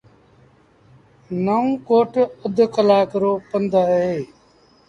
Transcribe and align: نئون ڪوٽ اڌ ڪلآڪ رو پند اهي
نئون 1.45 1.67
ڪوٽ 1.87 2.13
اڌ 2.45 2.57
ڪلآڪ 2.75 3.09
رو 3.21 3.31
پند 3.49 3.71
اهي 3.83 4.15